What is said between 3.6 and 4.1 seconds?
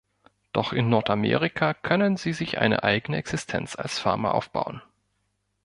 als